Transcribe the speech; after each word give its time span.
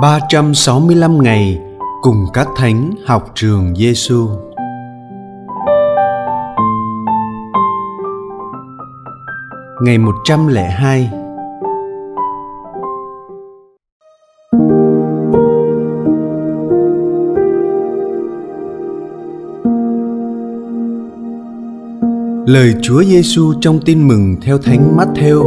365 0.00 1.22
ngày 1.22 1.58
cùng 2.02 2.26
các 2.32 2.48
thánh 2.56 2.90
học 3.06 3.32
trường 3.34 3.74
Giêsu. 3.76 4.28
Ngày 9.84 9.98
102 9.98 11.10
Lời 22.46 22.74
Chúa 22.82 23.02
Giêsu 23.02 23.52
trong 23.60 23.80
Tin 23.84 24.08
mừng 24.08 24.36
theo 24.42 24.58
Thánh 24.58 24.96
Matthew, 24.96 25.44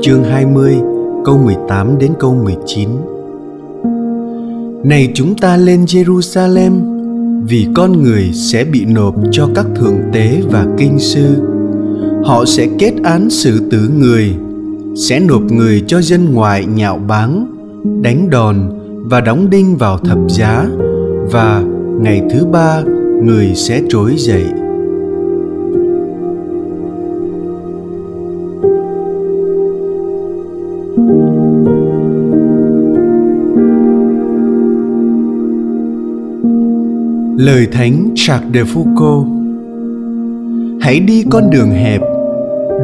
chương 0.00 0.24
20, 0.24 0.76
câu 1.24 1.38
18 1.38 1.98
đến 1.98 2.12
câu 2.18 2.34
19. 2.34 3.11
Này 4.84 5.10
chúng 5.14 5.36
ta 5.36 5.56
lên 5.56 5.84
Jerusalem 5.84 6.72
vì 7.46 7.66
con 7.74 8.02
người 8.02 8.30
sẽ 8.32 8.64
bị 8.64 8.84
nộp 8.84 9.14
cho 9.30 9.48
các 9.54 9.66
thượng 9.76 9.98
tế 10.12 10.42
và 10.50 10.66
kinh 10.78 10.98
sư. 10.98 11.42
Họ 12.24 12.44
sẽ 12.44 12.68
kết 12.78 12.92
án 13.04 13.30
xử 13.30 13.60
tử 13.70 13.90
người, 13.98 14.34
sẽ 14.96 15.20
nộp 15.20 15.42
người 15.42 15.82
cho 15.86 16.00
dân 16.00 16.34
ngoại 16.34 16.66
nhạo 16.66 16.98
báng, 17.08 17.46
đánh 18.02 18.30
đòn 18.30 18.56
và 19.04 19.20
đóng 19.20 19.50
đinh 19.50 19.76
vào 19.76 19.98
thập 19.98 20.18
giá 20.28 20.66
và 21.30 21.62
ngày 22.00 22.22
thứ 22.30 22.46
ba 22.46 22.82
người 23.22 23.52
sẽ 23.54 23.82
trỗi 23.88 24.14
dậy 24.16 24.44
Lời 37.42 37.66
Thánh 37.72 38.14
Jacques 38.14 38.54
de 38.54 38.62
Foucault 38.62 39.26
Hãy 40.80 41.00
đi 41.00 41.24
con 41.30 41.50
đường 41.50 41.70
hẹp, 41.70 42.00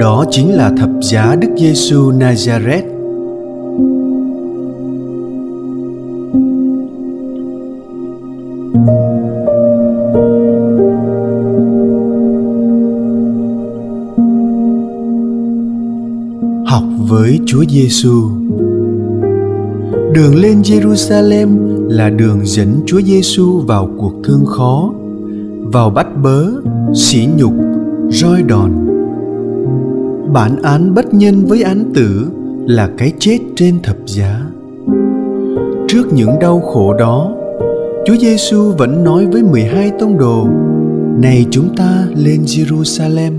đó 0.00 0.24
chính 0.30 0.54
là 0.54 0.72
thập 0.76 0.90
giá 1.02 1.36
Đức 1.40 1.48
Giêsu 1.56 2.12
Nazareth. 2.12 2.82
Học 16.66 16.84
với 17.08 17.40
Chúa 17.46 17.64
Giêsu. 17.68 18.37
Đường 20.12 20.34
lên 20.34 20.62
Jerusalem 20.62 21.48
là 21.88 22.10
đường 22.10 22.40
dẫn 22.44 22.80
Chúa 22.86 23.00
Giêsu 23.00 23.60
vào 23.60 23.90
cuộc 23.98 24.12
thương 24.24 24.44
khó, 24.46 24.92
vào 25.62 25.90
bắt 25.90 26.06
bớ, 26.22 26.46
sỉ 26.94 27.28
nhục, 27.36 27.52
roi 28.10 28.42
đòn. 28.42 28.70
Bản 30.32 30.62
án 30.62 30.94
bất 30.94 31.14
nhân 31.14 31.44
với 31.44 31.62
án 31.62 31.92
tử 31.94 32.26
là 32.66 32.90
cái 32.98 33.12
chết 33.18 33.38
trên 33.56 33.82
thập 33.82 33.96
giá. 34.06 34.40
Trước 35.88 36.12
những 36.12 36.30
đau 36.40 36.60
khổ 36.60 36.94
đó, 36.94 37.32
Chúa 38.06 38.16
Giêsu 38.16 38.72
vẫn 38.78 39.04
nói 39.04 39.26
với 39.26 39.42
12 39.42 39.92
tông 39.98 40.18
đồ: 40.18 40.46
"Này 41.18 41.46
chúng 41.50 41.76
ta 41.76 42.06
lên 42.16 42.40
Jerusalem." 42.44 43.32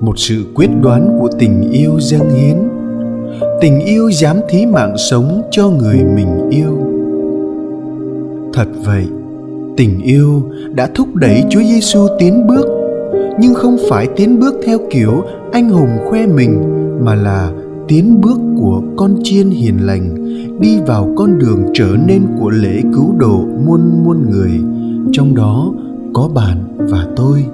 Một 0.00 0.18
sự 0.18 0.44
quyết 0.54 0.70
đoán 0.82 1.18
của 1.20 1.28
tình 1.38 1.70
yêu 1.70 2.00
dâng 2.00 2.30
hiến 2.30 2.56
tình 3.64 3.80
yêu 3.80 4.10
dám 4.10 4.36
thí 4.48 4.66
mạng 4.66 4.94
sống 5.10 5.42
cho 5.50 5.70
người 5.70 6.04
mình 6.16 6.50
yêu. 6.50 6.78
Thật 8.52 8.66
vậy, 8.84 9.06
tình 9.76 10.00
yêu 10.02 10.42
đã 10.74 10.90
thúc 10.94 11.14
đẩy 11.14 11.44
chúa 11.50 11.60
giêsu 11.60 12.06
tiến 12.18 12.46
bước, 12.46 12.66
nhưng 13.40 13.54
không 13.54 13.76
phải 13.90 14.08
tiến 14.16 14.40
bước 14.40 14.54
theo 14.66 14.78
kiểu 14.90 15.22
anh 15.52 15.68
hùng 15.68 15.98
khoe 16.08 16.26
mình, 16.26 16.62
mà 17.04 17.14
là 17.14 17.50
tiến 17.88 18.20
bước 18.20 18.38
của 18.60 18.82
con 18.96 19.14
chiên 19.22 19.50
hiền 19.50 19.86
lành 19.86 20.14
đi 20.60 20.78
vào 20.86 21.14
con 21.16 21.38
đường 21.38 21.64
trở 21.74 21.88
nên 22.06 22.22
của 22.40 22.50
lễ 22.50 22.80
cứu 22.94 23.14
độ 23.18 23.44
muôn 23.66 24.04
muôn 24.04 24.30
người, 24.30 24.52
trong 25.12 25.34
đó 25.34 25.72
có 26.14 26.30
bạn 26.34 26.56
và 26.78 27.06
tôi 27.16 27.44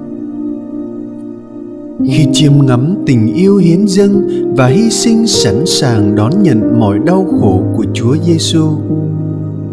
khi 2.06 2.26
chiêm 2.32 2.52
ngắm 2.66 2.94
tình 3.06 3.34
yêu 3.34 3.56
hiến 3.56 3.86
dâng 3.86 4.28
và 4.56 4.66
hy 4.66 4.90
sinh 4.90 5.26
sẵn 5.26 5.66
sàng 5.66 6.14
đón 6.14 6.42
nhận 6.42 6.80
mọi 6.80 6.98
đau 6.98 7.26
khổ 7.40 7.62
của 7.76 7.84
Chúa 7.94 8.16
Giêsu, 8.26 8.68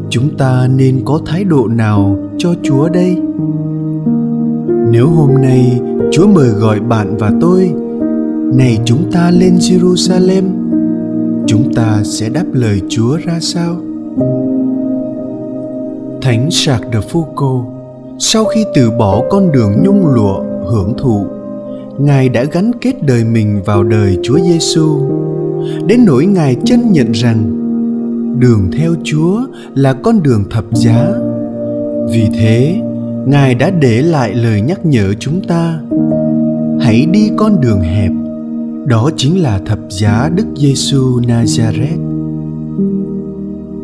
chúng 0.10 0.38
ta 0.38 0.68
nên 0.76 1.02
có 1.06 1.20
thái 1.26 1.44
độ 1.44 1.68
nào 1.68 2.18
cho 2.38 2.54
Chúa 2.64 2.90
đây? 2.90 3.18
Nếu 4.92 5.08
hôm 5.08 5.34
nay 5.42 5.82
Chúa 6.12 6.28
mời 6.28 6.50
gọi 6.50 6.80
bạn 6.80 7.18
và 7.18 7.32
tôi, 7.42 7.74
này 8.54 8.80
chúng 8.86 9.12
ta 9.12 9.32
lên 9.32 9.56
Jerusalem, 9.56 10.44
chúng 11.48 11.74
ta 11.74 12.02
sẽ 12.04 12.30
đáp 12.30 12.46
lời 12.54 12.82
Chúa 12.90 13.18
ra 13.26 13.40
sao? 13.42 13.76
Thánh 16.22 16.50
Jacques 16.50 16.92
de 16.94 17.00
Foucault 17.12 17.64
sau 18.20 18.46
khi 18.46 18.66
từ 18.74 18.92
bỏ 18.92 19.24
con 19.30 19.52
đường 19.52 19.72
nhung 19.84 20.08
lụa 20.08 20.40
hưởng 20.72 20.94
thụ 20.98 21.26
Ngài 22.00 22.30
đã 22.30 22.44
gắn 22.44 22.72
kết 22.82 23.04
đời 23.04 23.24
mình 23.24 23.62
vào 23.66 23.84
đời 23.84 24.18
Chúa 24.24 24.40
Giêsu, 24.40 25.02
đến 25.88 26.06
nỗi 26.06 26.26
Ngài 26.26 26.56
chân 26.66 26.92
nhận 26.92 27.12
rằng 27.12 27.54
đường 28.40 28.72
theo 28.78 28.94
Chúa 29.04 29.42
là 29.76 29.94
con 29.94 30.24
đường 30.24 30.44
thập 30.50 30.66
giá. 30.74 31.08
Vì 32.12 32.28
thế, 32.34 32.82
Ngài 33.26 33.56
đã 33.56 33.70
để 33.70 34.02
lại 34.02 34.36
lời 34.36 34.62
nhắc 34.62 34.86
nhở 34.86 35.14
chúng 35.20 35.42
ta: 35.48 35.80
hãy 36.80 37.06
đi 37.06 37.30
con 37.38 37.62
đường 37.62 37.82
hẹp, 37.82 38.12
đó 38.86 39.10
chính 39.18 39.42
là 39.42 39.60
thập 39.66 39.80
giá 39.90 40.30
Đức 40.36 40.46
Giêsu 40.56 41.20
Nazareth. 41.20 42.08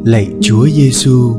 Lạy 0.06 0.28
Chúa 0.41 0.68
Giêsu, 0.68 1.34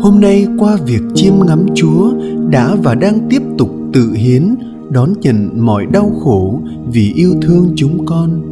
hôm 0.00 0.20
nay 0.20 0.46
qua 0.58 0.76
việc 0.86 1.02
chiêm 1.14 1.34
ngắm 1.46 1.66
Chúa 1.74 2.12
đã 2.50 2.74
và 2.82 2.94
đang 2.94 3.28
tiếp 3.30 3.42
tục 3.58 3.70
tự 3.92 4.12
hiến 4.12 4.56
đón 4.92 5.12
nhận 5.20 5.50
mọi 5.66 5.86
đau 5.86 6.10
khổ 6.24 6.60
vì 6.92 7.12
yêu 7.14 7.34
thương 7.42 7.72
chúng 7.76 8.06
con. 8.06 8.42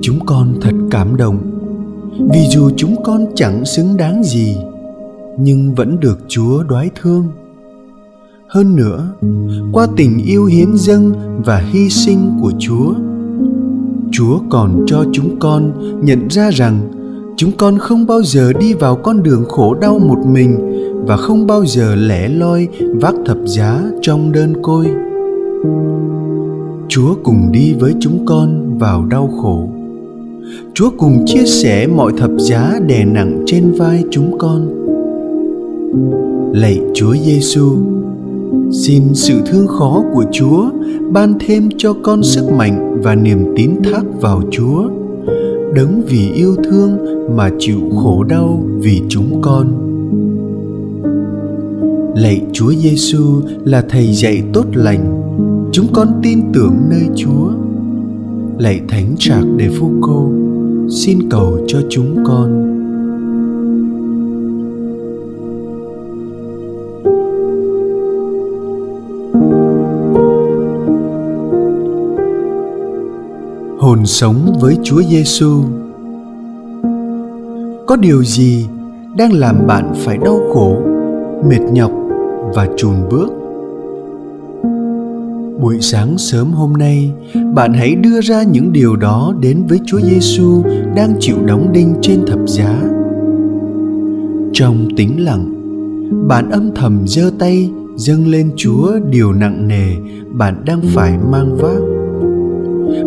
Chúng 0.00 0.26
con 0.26 0.54
thật 0.60 0.74
cảm 0.90 1.16
động, 1.16 1.38
vì 2.32 2.40
dù 2.50 2.70
chúng 2.76 3.02
con 3.02 3.26
chẳng 3.34 3.64
xứng 3.64 3.96
đáng 3.96 4.22
gì, 4.24 4.56
nhưng 5.38 5.74
vẫn 5.74 6.00
được 6.00 6.18
chúa 6.28 6.62
đoái 6.62 6.90
thương. 7.02 7.24
Hơn 8.48 8.76
nữa, 8.76 9.12
qua 9.72 9.86
tình 9.96 10.18
yêu 10.24 10.44
hiến 10.44 10.76
dâng 10.76 11.12
và 11.44 11.58
hy 11.58 11.88
sinh 11.88 12.38
của 12.42 12.52
chúa 12.58 12.94
chúa 14.12 14.38
còn 14.50 14.84
cho 14.86 15.04
chúng 15.12 15.38
con 15.38 15.72
nhận 16.04 16.28
ra 16.30 16.50
rằng 16.50 16.80
chúng 17.36 17.52
con 17.58 17.78
không 17.78 18.06
bao 18.06 18.22
giờ 18.22 18.52
đi 18.52 18.74
vào 18.74 18.96
con 18.96 19.22
đường 19.22 19.44
khổ 19.48 19.74
đau 19.74 19.98
một 19.98 20.18
mình 20.26 20.58
và 21.06 21.16
không 21.16 21.46
bao 21.46 21.64
giờ 21.66 21.94
lẻ 21.94 22.28
loi 22.28 22.68
vác 23.00 23.14
thập 23.26 23.38
giá 23.44 23.82
trong 24.02 24.32
đơn 24.32 24.62
côi 24.62 24.86
chúa 26.88 27.14
cùng 27.22 27.52
đi 27.52 27.74
với 27.80 27.94
chúng 28.00 28.26
con 28.26 28.78
vào 28.78 29.06
đau 29.06 29.30
khổ. 29.42 29.68
Chúa 30.74 30.90
cùng 30.98 31.24
chia 31.26 31.44
sẻ 31.44 31.86
mọi 31.86 32.12
thập 32.18 32.30
giá 32.38 32.80
đè 32.86 33.04
nặng 33.04 33.42
trên 33.46 33.72
vai 33.78 34.04
chúng 34.10 34.38
con. 34.38 34.68
Lạy 36.54 36.80
chúa 36.94 37.14
giêsu, 37.14 37.76
xin 38.72 39.02
sự 39.14 39.34
thương 39.46 39.66
khó 39.66 40.02
của 40.14 40.24
chúa 40.32 40.70
ban 41.10 41.34
thêm 41.40 41.68
cho 41.76 41.94
con 42.02 42.22
sức 42.22 42.52
mạnh 42.52 43.00
và 43.02 43.14
niềm 43.14 43.44
tín 43.56 43.70
thác 43.84 44.02
vào 44.20 44.42
chúa, 44.50 44.90
đấng 45.74 46.02
vì 46.06 46.30
yêu 46.34 46.56
thương 46.64 46.98
mà 47.36 47.50
chịu 47.58 47.80
khổ 48.02 48.24
đau 48.24 48.64
vì 48.78 49.02
chúng 49.08 49.42
con. 49.42 49.66
Lạy 52.16 52.42
chúa 52.52 52.72
giêsu 52.72 53.40
là 53.64 53.84
thầy 53.88 54.12
dạy 54.12 54.42
tốt 54.52 54.66
lành 54.74 55.21
chúng 55.72 55.86
con 55.92 56.20
tin 56.22 56.52
tưởng 56.52 56.76
nơi 56.90 57.08
Chúa. 57.16 57.50
Lạy 58.58 58.80
Thánh 58.88 59.14
Trạc 59.18 59.44
để 59.56 59.68
cô 60.00 60.30
xin 60.90 61.30
cầu 61.30 61.58
cho 61.66 61.78
chúng 61.88 62.24
con. 62.24 62.68
Hồn 73.78 74.06
sống 74.06 74.52
với 74.60 74.78
Chúa 74.82 75.02
Giêsu. 75.02 75.62
Có 77.86 77.96
điều 77.96 78.24
gì 78.24 78.66
đang 79.16 79.32
làm 79.32 79.66
bạn 79.66 79.92
phải 79.96 80.18
đau 80.18 80.40
khổ, 80.54 80.76
mệt 81.48 81.60
nhọc 81.72 81.92
và 82.54 82.68
chùn 82.76 82.94
bước? 83.10 83.41
Buổi 85.62 85.80
sáng 85.80 86.18
sớm 86.18 86.52
hôm 86.52 86.72
nay, 86.72 87.12
bạn 87.54 87.74
hãy 87.74 87.94
đưa 87.94 88.20
ra 88.20 88.42
những 88.42 88.72
điều 88.72 88.96
đó 88.96 89.34
đến 89.40 89.62
với 89.68 89.80
chúa 89.86 90.00
giêsu 90.00 90.62
đang 90.96 91.14
chịu 91.20 91.36
đóng 91.46 91.72
đinh 91.72 91.94
trên 92.02 92.26
thập 92.26 92.38
giá. 92.46 92.82
Trong 94.52 94.88
tĩnh 94.96 95.24
lặng, 95.24 95.48
bạn 96.28 96.50
âm 96.50 96.70
thầm 96.74 97.02
giơ 97.06 97.30
tay 97.38 97.70
dâng 97.96 98.26
lên 98.26 98.50
chúa 98.56 98.98
điều 99.10 99.32
nặng 99.32 99.68
nề 99.68 99.96
bạn 100.32 100.62
đang 100.66 100.80
phải 100.94 101.18
mang 101.30 101.56
vác. 101.56 101.82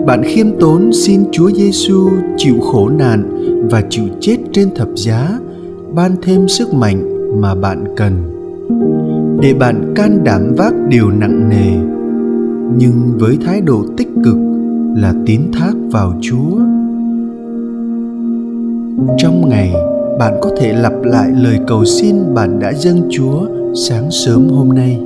Bạn 0.05 0.23
khiêm 0.25 0.47
tốn 0.59 0.93
xin 0.93 1.23
chúa 1.31 1.51
giêsu 1.51 2.09
chịu 2.37 2.59
khổ 2.59 2.89
nạn 2.89 3.23
và 3.71 3.83
chịu 3.89 4.05
chết 4.19 4.37
trên 4.51 4.69
thập 4.75 4.89
giá, 4.95 5.39
ban 5.93 6.11
thêm 6.21 6.47
sức 6.47 6.73
mạnh 6.73 7.03
mà 7.41 7.55
bạn 7.55 7.83
cần. 7.97 8.13
Để 9.41 9.53
bạn 9.53 9.93
can 9.95 10.23
đảm 10.23 10.53
vác 10.57 10.73
điều 10.89 11.09
nặng 11.09 11.49
nề 11.49 11.95
nhưng 12.77 13.17
với 13.19 13.37
thái 13.45 13.61
độ 13.61 13.85
tích 13.97 14.09
cực 14.23 14.35
là 14.95 15.13
tín 15.25 15.41
thác 15.53 15.73
vào 15.91 16.13
chúa. 16.21 16.55
Trong 19.17 19.49
ngày, 19.49 19.73
bạn 20.19 20.33
có 20.41 20.51
thể 20.57 20.73
lặp 20.73 20.93
lại 21.03 21.31
lời 21.31 21.59
cầu 21.67 21.85
xin 21.85 22.33
bạn 22.33 22.59
đã 22.59 22.73
dâng 22.73 23.01
chúa 23.09 23.47
sáng 23.75 24.11
sớm 24.11 24.47
hôm 24.49 24.69
nay. 24.69 24.99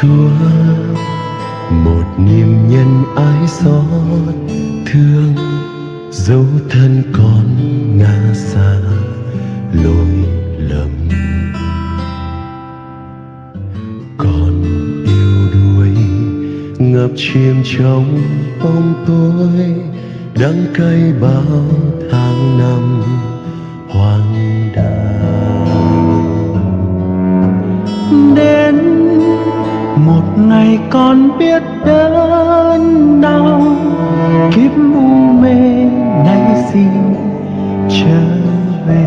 Chúa, 0.00 0.30
một 1.70 2.04
niềm 2.18 2.68
nhân 2.68 3.04
ái 3.16 3.48
xót 3.48 4.34
thương 4.86 5.34
dấu 6.10 6.44
thân 6.70 7.02
con 7.12 7.44
ngã 7.98 8.34
xa 8.34 8.76
lỗi 9.72 10.24
lầm. 10.58 11.08
Con 14.18 14.62
yêu 15.04 15.48
đuối, 15.52 15.96
ngập 16.78 17.10
chìm 17.16 17.62
trong 17.78 18.20
bóng 18.62 19.04
tối, 19.06 19.74
đắng 20.40 20.66
cay 20.74 21.12
bao 21.20 21.64
tháng 22.10 22.58
năm, 22.58 23.02
hoang 23.88 24.34
đàng 24.76 25.40
ngày 30.48 30.78
con 30.90 31.38
biết 31.38 31.62
đớn 31.84 33.20
đau 33.20 33.62
kiếp 34.54 34.70
u 34.94 35.32
mê 35.40 35.84
nay 36.24 36.64
xin 36.72 36.88
trở 37.88 38.20
về. 38.86 39.06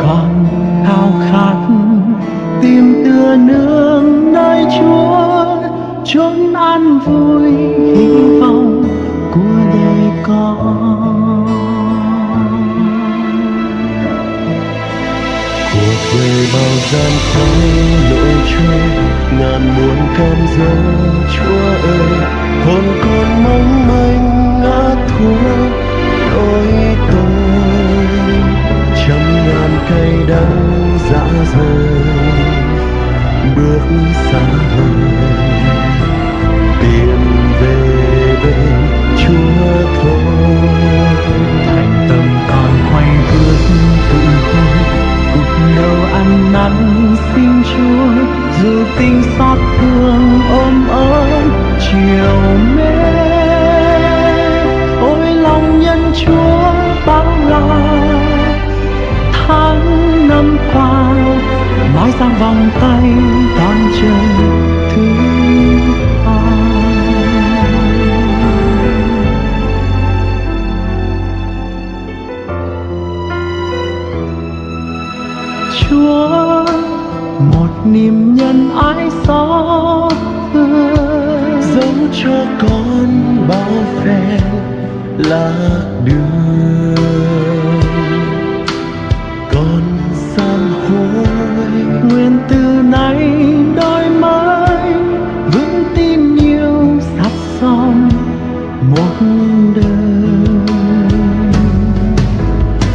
Con 0.00 0.46
khao 0.86 1.12
khát 1.30 1.56
tìm 2.62 3.02
tựa 3.04 3.36
nương 3.36 4.32
nơi 4.32 4.64
chúa, 4.78 5.46
chốn 6.04 6.54
an 6.54 6.98
vui 6.98 7.52
bao 16.52 16.72
gian 16.92 17.12
khó 17.32 17.46
lỗi 18.10 18.34
chúa 18.50 18.78
ngàn 19.38 19.76
muôn 19.76 19.98
cam 20.18 20.46
dấu 20.58 20.78
chúa 21.36 21.66
ơi. 21.88 22.20
Hồn 22.66 22.84
con 23.02 23.44
mong 23.44 23.88
manh 23.88 24.60
ngã 24.62 24.94
thua 25.08 25.48
lỗi 26.34 26.96
tôi, 27.10 28.06
trăm 28.96 29.46
ngàn 29.46 29.78
cây 29.90 30.12
đắng 30.28 30.98
dã 31.10 31.26
rời. 31.54 31.88
Bước 33.56 33.82
xa 34.14 34.40
hơn 34.76 35.37
chúa 56.20 56.72
bao 57.06 57.24
la 57.48 57.62
tháng 59.32 60.28
năm 60.28 60.58
qua 60.72 61.14
mãi 61.94 62.12
dang 62.20 62.34
vòng 62.40 62.70
tay 62.80 63.12
đón 63.58 63.76
chờ 64.00 64.16
thứ 64.94 65.38
Chúa, 75.80 76.64
một 77.52 77.68
niềm 77.84 78.34
nhân 78.34 78.70
ái 78.76 79.10
xót 79.24 80.12
thương. 80.52 81.62
Dẫu 81.74 81.94
cho 82.22 82.44
con 82.60 83.08
bao 83.48 83.84
phen 84.04 84.77
lạc 85.18 85.84
đường 86.04 86.87